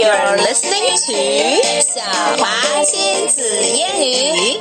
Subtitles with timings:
[0.00, 1.12] You're listening to
[1.82, 2.00] 小
[2.38, 2.48] 华
[2.84, 4.56] 亲子英语。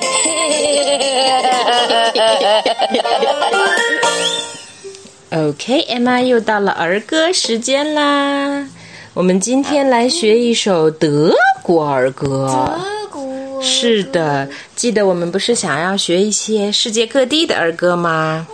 [5.48, 8.68] OK，Emma 又到了儿歌时间啦。
[9.14, 11.33] 我们今天来学一首德
[11.63, 12.75] 国儿歌。
[12.75, 18.45] 德国是的，记得我们不是想要学一些世界各地的儿歌吗？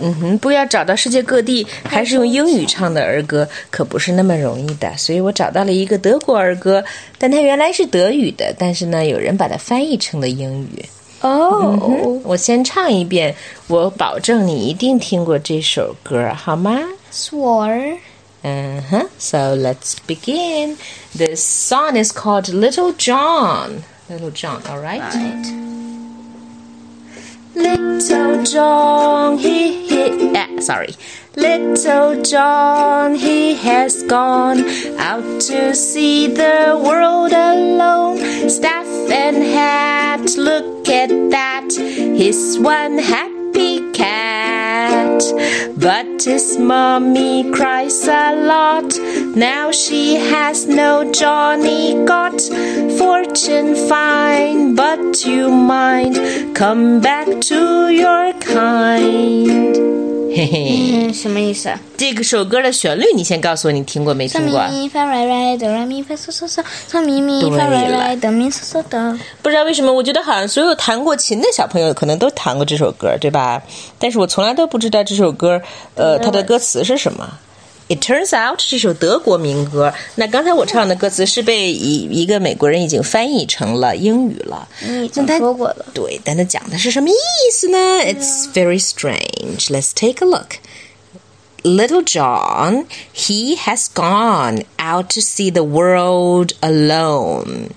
[0.00, 4.92] 嗯哼，不要找到世界各地还是用英语唱的儿歌，可不是那么容易的。
[4.96, 6.84] 所以我找到了一个德国儿歌，
[7.18, 10.84] 但它原来是德语的，但是呢，有人把它翻译成了英语。
[11.20, 13.34] 哦，我先唱一遍，
[13.68, 16.80] 我保证你一定听过这首歌，好吗？
[17.12, 17.98] swore
[18.44, 19.06] Uh-huh.
[19.18, 20.76] So let's begin.
[21.16, 23.84] This song is called Little John.
[24.10, 25.00] Little John, all right?
[27.54, 29.85] Little John, he, he, ah,
[30.61, 30.95] sorry.
[31.35, 34.59] Little John, he has gone
[34.97, 38.49] out to see the world alone.
[38.49, 41.69] Staff and hat, look at that.
[41.71, 45.21] He's one happy cat.
[45.77, 48.97] But his mommy cries a lot.
[49.35, 52.41] Now she has no Johnny got.
[52.97, 56.55] Fortune fine, but you mind.
[56.55, 59.86] Come back to your kind.
[60.37, 61.79] 嘿嘿，嗯，什么意思啊？
[61.97, 64.59] 这个首歌的旋律，你先告诉我，你听过没听过？
[64.67, 69.19] 咪咪发来来哆来咪发嗦嗦嗦，嗦咪咪发来了来哆咪嗦嗦哆。
[69.41, 73.59] 不知道为什么，我觉得好像所有弹过琴的小朋友可能都弹过这首歌，对吧？
[73.97, 75.59] 但是我从来都不知道这首歌，
[75.95, 77.27] 呃，它的歌词是什么。
[77.88, 84.66] It turns out 这首德国民歌，那刚才我唱的歌词是被一一个美国人已经翻译成了英语了。
[84.80, 85.84] 你已经那他说过了。
[85.92, 87.14] 对，但它讲的是什么意
[87.52, 87.78] 思呢？
[87.78, 89.66] It's very strange.
[89.68, 90.56] Let's take a look.
[91.64, 97.68] Little John, he has gone out to see the world alone.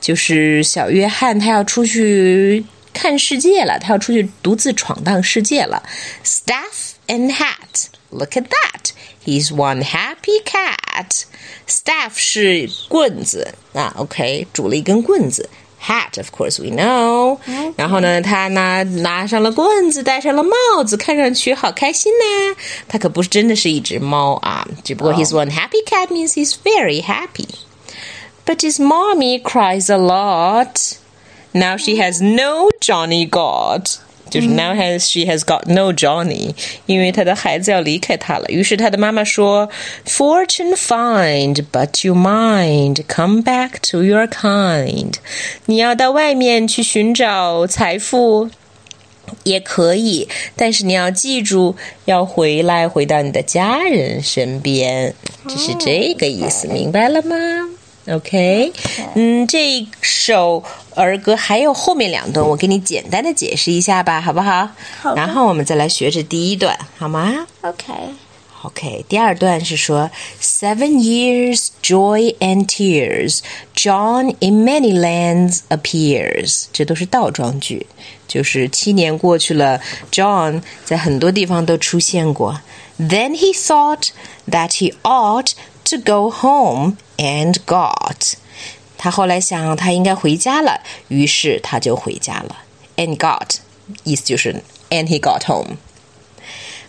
[0.00, 5.82] 就是小约翰，他要出去看世界了，他要出去独自闯荡世界了。
[6.24, 8.90] Staff and hat, look at that.
[9.24, 11.24] He's one happy cat.
[11.68, 15.48] Staff 是棍子啊，OK，拄了一根棍子。
[15.82, 17.38] Hat, of course, we know.
[17.76, 22.56] 然后呢，他呢拿上了棍子，戴上了帽子，看上去好开心呐、
[22.86, 27.48] 他可不是真的是一只猫啊，只不过 he's one happy cat means he's very happy.
[28.44, 30.96] But his mommy cries a lot.
[31.52, 34.00] Now she has no Johnny got.
[34.35, 36.53] 就是 now has she has got no Johnny，
[36.85, 38.45] 因为她的孩子要离开她了。
[38.49, 39.69] 于是她的妈妈说
[40.05, 43.01] ：“Fortune find, but you mind.
[43.07, 45.13] Come back to your kind。
[45.67, 48.49] 你要到外面去寻找财富，
[49.43, 55.13] 也可以，但是你要记住，要回来，回到你的家人身边，
[55.47, 57.35] 就是这个意思，明白了吗
[58.08, 58.72] ？OK，
[59.14, 64.68] 嗯，这首儿歌还有后面两段，我给你简单的解释一下吧，好不好？
[65.00, 67.46] 好的然后我们再来学这第一段，好吗？
[67.60, 67.92] OK，
[68.62, 73.40] OK，第二段是说 Seven years, joy and tears.
[73.74, 76.64] John in many lands appears.
[76.72, 77.86] 这都是倒装句，
[78.26, 79.80] 就是七年过去了，
[80.10, 82.60] John 在很多地方都出现过。
[82.98, 84.08] Then he thought
[84.50, 85.52] that he ought
[85.84, 88.34] to go home and got.
[88.96, 92.58] 他后来想他应该回家了，于是他就回家了。
[92.96, 93.56] And got
[94.04, 95.78] 意思就是 and he got home.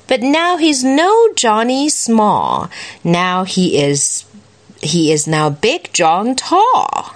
[0.07, 2.69] But now he's no Johnny Small.
[3.03, 4.25] Now he is
[4.81, 7.15] he is now Big John Tall.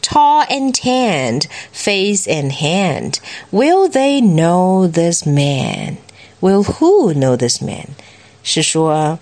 [0.00, 3.20] Tall and tanned, face and hand.
[3.50, 5.98] Will they know this man?
[6.40, 7.88] Will who know this man?
[8.42, 9.18] 是说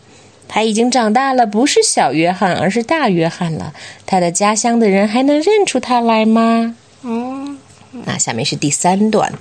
[0.47, 3.73] 他已经长大了，不是小约翰，而是大约翰了。
[4.06, 6.75] 他的家乡的人还能认出他来吗？
[7.03, 7.57] 嗯，
[8.06, 9.34] 那下面是第三段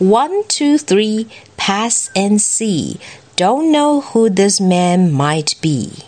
[0.00, 2.96] ，One, two, three, pass and see.
[3.36, 6.04] Don't know who this man might be.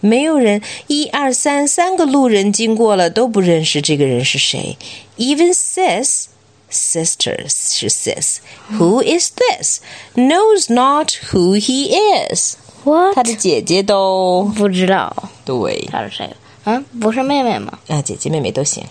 [0.00, 4.76] 没有人，一二三，三个路人经过了都不认识这个人是谁。
[5.16, 6.26] Even sis,
[6.70, 8.36] sisters 是 sis.
[8.72, 9.80] Who is this?
[10.14, 12.56] Knows not who he is.
[12.83, 15.13] 我他的姐姐都不知道
[15.45, 15.87] 对。
[15.91, 16.29] 他是谁。
[16.65, 17.79] 嗯，不是妹妹吗？
[17.87, 18.83] 啊，姐姐妹妹都行。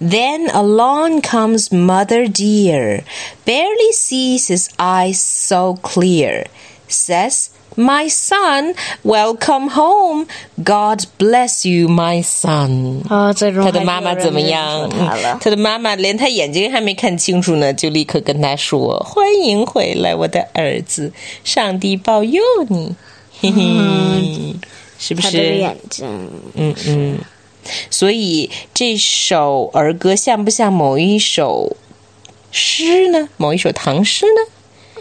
[0.00, 3.02] Then along comes Mother Dear,
[3.44, 6.46] barely sees his eyes so clear.
[6.88, 10.26] Says, "My son, welcome home.
[10.62, 14.90] God bless you, my son." 哦，最终他的还是妈妈怎么有人认样？
[14.90, 15.38] 出他了。
[15.40, 21.12] 他的妈妈连他眼睛还没看清楚呢，就立刻跟他说：“欢迎回来，我的儿子，
[21.44, 22.94] 上帝保佑你。”
[23.39, 24.55] 嘿嘿，
[24.99, 25.55] 是不他这个是？
[25.57, 27.19] 眼睛，嗯嗯。
[27.89, 31.75] 所以这首儿歌像不像某一首
[32.51, 33.29] 诗呢？
[33.37, 34.51] 某一首唐诗呢？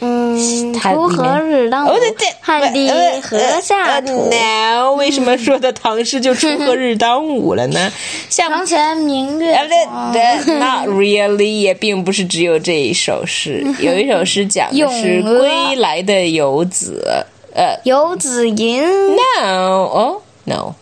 [0.00, 1.98] 嗯，锄禾日当午
[2.42, 4.28] 汗滴呃禾下土。
[4.30, 7.90] 呃 No，为什么说的唐诗就锄禾日当午了呢？
[8.28, 10.12] 像床前明月呃，光。
[10.58, 17.24] ，Not really，也并不是只有这一首诗， 有一首诗讲的是归来的游子，
[17.56, 18.85] 呃游子吟
[19.41, 20.75] ，，No，哦，No。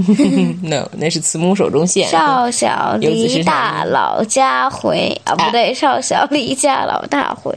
[0.62, 2.08] no，那是慈母手中线。
[2.08, 5.20] 少小离大老家回。
[5.24, 7.54] 啊，不对，少小离家老大回。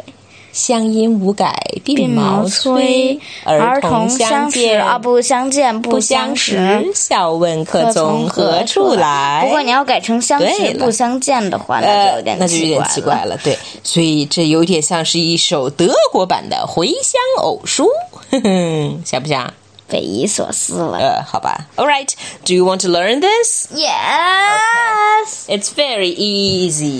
[0.52, 9.44] 乡音无改鬓鬓毛毛衰衰，，儿童相见啊，不相见不相相识，笑问客从何处来？
[9.46, 17.88] 不过你要改成相识不相见的话，那就呃有，点那就有点奇怪了，对，所以这有点像是一首德国版的回乡偶书，
[18.32, 19.52] 哼 哼，像不像？
[19.88, 20.99] 匪夷所思了。
[20.99, 21.67] 呃，好吧。
[21.76, 22.12] All right,
[22.44, 23.69] do you want to learn this?
[23.73, 25.46] Yes.
[25.49, 26.99] It's very easy.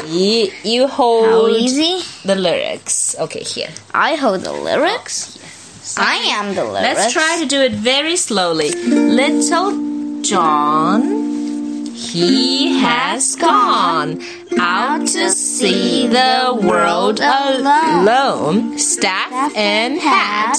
[0.63, 2.03] You hold How easy?
[2.25, 3.15] the lyrics.
[3.19, 3.69] Okay, here.
[3.93, 5.37] I hold the lyrics.
[5.99, 6.97] I am the lyrics.
[6.97, 8.71] Let's try to do it very slowly.
[8.71, 14.23] Little John, he has gone
[14.59, 18.79] out to see the world alone.
[18.79, 20.59] Staff and hat,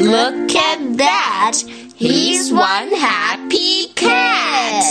[0.00, 1.52] look at that.
[1.94, 4.84] He's one happy cat.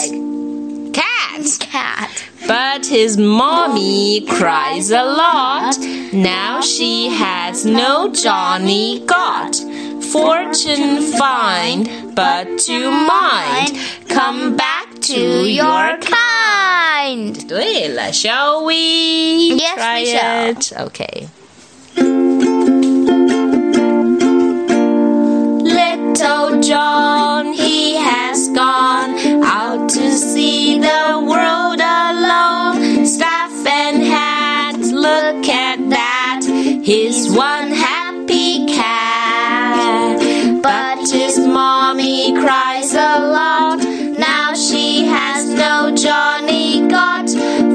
[0.94, 1.58] Cat.
[1.60, 2.26] cat.
[2.48, 5.76] But his mommy cries a lot.
[6.14, 9.56] Now she has no Johnny got.
[10.12, 13.78] Fortune find, but to mind.
[14.10, 17.48] Come back to your kind.
[17.48, 20.50] 对了，Shall we Yes, try we shall.
[20.52, 20.74] it?
[20.88, 21.28] Okay.
[26.62, 33.06] John, he has gone out to see the world alone.
[33.06, 36.42] Staff and hat, look at that.
[36.84, 40.20] He's one happy cat.
[40.62, 43.80] But his mommy cries a lot.
[44.20, 47.30] Now she has no Johnny got.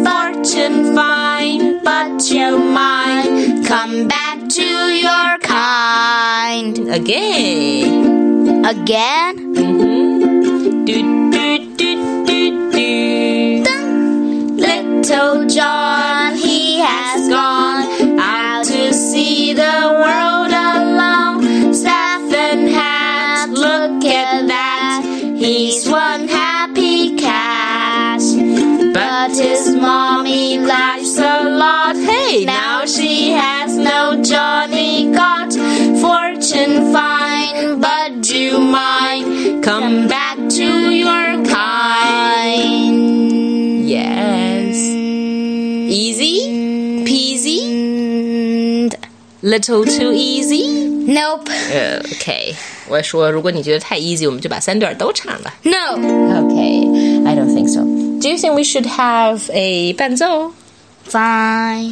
[0.05, 3.67] Fortune fine, but your mind.
[3.67, 6.79] Come back to your kind.
[6.91, 8.14] Again.
[8.67, 9.53] Again?
[14.57, 19.63] Little John, he has gone out to see the
[20.01, 21.75] world alone.
[21.75, 25.03] Staff and hat, look at that.
[25.37, 28.23] He's one happy cat.
[28.95, 31.97] But his mommy laughs a lot.
[31.97, 34.64] Hey, now she has no Johnny
[49.54, 50.90] Little too easy?
[51.08, 51.50] nope.
[51.50, 52.54] Okay.
[52.90, 55.54] 我说，如果你觉得太 easy，我们就把三段都唱了。
[55.64, 55.98] No.
[55.98, 57.82] Okay, I don't think so.
[58.20, 60.52] Do you think we should have a 伴奏？
[61.10, 61.92] Fine.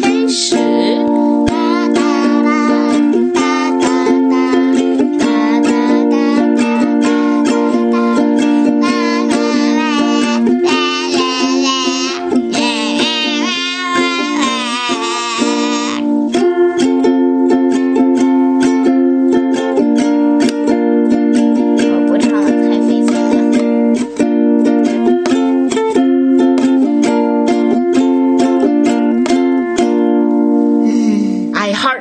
[0.00, 0.61] 开始。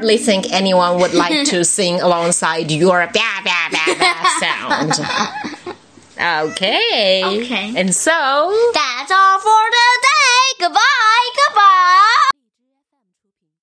[0.03, 3.43] hardly think anyone would like to sing alongside your bah,
[4.41, 4.93] sound.
[6.19, 7.23] Okay.
[7.25, 7.73] Okay.
[7.77, 8.11] And so.
[8.75, 10.67] That's all for today.
[10.67, 11.31] Goodbye.
[11.47, 12.32] Goodbye.